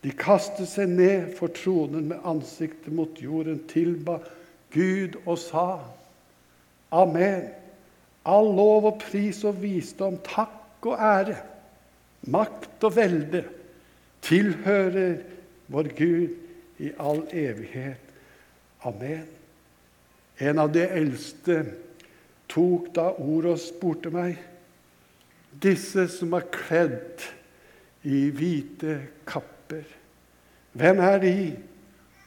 De 0.01 0.13
kastet 0.17 0.69
seg 0.71 0.93
ned 0.93 1.33
for 1.37 1.51
tronen 1.53 2.07
med 2.13 2.23
ansiktet 2.25 2.93
mot 2.95 3.19
jorden, 3.21 3.59
tilba 3.69 4.21
Gud 4.73 5.17
og 5.25 5.37
sa 5.41 5.67
Amen. 6.91 7.47
All 8.27 8.51
lov 8.53 8.85
og 8.89 8.97
pris 9.01 9.39
og 9.47 9.61
visdom, 9.63 10.19
takk 10.21 10.85
og 10.85 10.99
ære, 10.99 11.37
makt 12.29 12.83
og 12.85 12.93
velde 12.93 13.41
tilhører 14.21 15.15
vår 15.71 15.89
Gud 15.97 16.81
i 16.81 16.91
all 17.01 17.23
evighet. 17.33 18.11
Amen. 18.85 19.25
En 20.41 20.61
av 20.61 20.71
de 20.73 20.83
eldste 20.85 21.63
tok 22.51 22.91
da 22.95 23.11
ordet 23.21 23.55
og 23.55 23.61
spurte 23.61 24.11
meg, 24.13 24.37
disse 25.61 26.07
som 26.11 26.33
er 26.37 26.47
kledd 26.53 27.25
i 28.07 28.27
hvite 28.33 28.97
kapper, 29.29 29.85
hvem 30.77 31.01
er 31.03 31.17
de, 31.21 31.35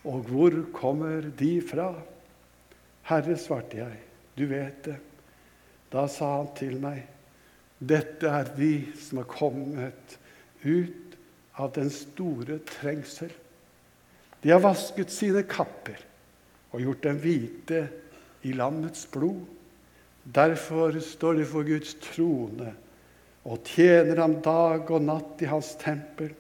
og 0.05 0.27
hvor 0.29 0.59
kommer 0.75 1.31
de 1.39 1.57
fra? 1.65 1.93
Herre, 3.05 3.37
svarte 3.37 3.83
jeg, 3.83 3.99
du 4.39 4.47
vet 4.49 4.85
det. 4.87 4.97
Da 5.93 6.07
sa 6.11 6.39
han 6.39 6.51
til 6.57 6.79
meg, 6.83 7.05
'Dette 7.79 8.31
er 8.31 8.49
de 8.57 8.87
som 8.97 9.21
har 9.21 9.29
kommet 9.29 10.19
ut 10.65 11.17
av 11.59 11.73
den 11.75 11.91
store 11.91 12.59
trengsel.' 12.65 13.35
De 14.43 14.51
har 14.51 14.61
vasket 14.61 15.13
sine 15.13 15.43
kapper 15.49 16.01
og 16.73 16.81
gjort 16.81 17.05
dem 17.05 17.21
hvite 17.21 17.85
i 18.45 18.53
lammets 18.53 19.07
blod. 19.13 19.45
Derfor 20.25 20.99
står 21.01 21.39
de 21.41 21.47
for 21.49 21.65
Guds 21.65 21.95
trone 22.01 22.75
og 23.45 23.65
tjener 23.69 24.21
ham 24.21 24.39
dag 24.45 24.91
og 24.91 25.05
natt 25.05 25.43
i 25.45 25.49
hans 25.49 25.75
tempel. 25.81 26.33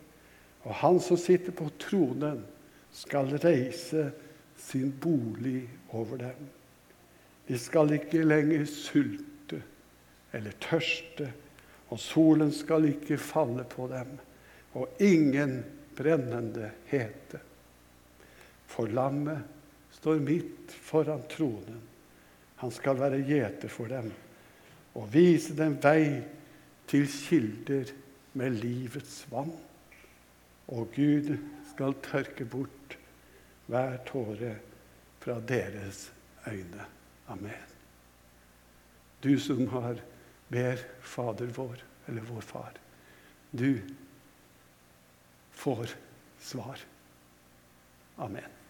Og 0.64 0.77
han 0.81 1.00
som 1.00 1.20
sitter 1.20 1.53
på 1.53 1.68
tronen, 1.81 2.42
skal 2.94 3.33
reise 3.42 4.11
sin 4.59 4.93
bolig 5.01 5.69
over 5.93 6.21
dem. 6.21 6.51
De 7.49 7.59
skal 7.59 7.93
ikke 7.97 8.25
lenger 8.25 8.64
sulte 8.71 9.61
eller 10.35 10.55
tørste, 10.62 11.31
og 11.93 12.01
solen 12.01 12.51
skal 12.53 12.88
ikke 12.88 13.19
falle 13.21 13.67
på 13.71 13.87
dem, 13.93 14.17
og 14.75 15.03
ingen 15.05 15.61
brennende 15.95 16.73
hete. 16.90 17.38
For 18.67 18.90
lammet 18.90 19.45
står 19.95 20.23
midt 20.25 20.73
foran 20.75 21.23
tronen. 21.31 21.83
Han 22.62 22.73
skal 22.75 22.99
være 22.99 23.23
gjeter 23.29 23.71
for 23.71 23.90
dem 23.93 24.11
og 24.95 25.09
vise 25.11 25.55
dem 25.59 25.75
vei 25.83 26.23
til 26.90 27.07
kilder 27.11 27.90
med 28.38 28.59
livets 28.62 29.25
vann. 29.31 29.53
Og 30.71 30.88
Gud 30.95 31.35
skal 31.73 31.97
tørke 32.07 32.47
bort 32.49 32.84
hver 33.66 33.96
tåre 34.07 34.57
fra 35.22 35.38
deres 35.40 36.12
øyne. 36.46 36.87
Amen. 37.29 37.70
Du 39.24 39.38
som 39.40 39.68
har 39.68 40.00
ber 40.48 40.83
Fader 41.00 41.46
vår, 41.46 41.77
eller 42.07 42.22
vår 42.22 42.40
Far. 42.40 42.72
Du 43.50 43.81
får 45.53 45.94
svar. 46.40 46.79
Amen. 48.16 48.63